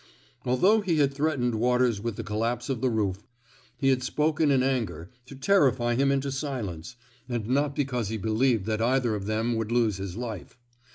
[0.45, 3.27] Although he had threatened Waters mth the collapse of the roof,
[3.77, 6.95] he had spoken in anger, to terrify him into silence,
[7.29, 10.57] and not because he believed that either of them would lose his life.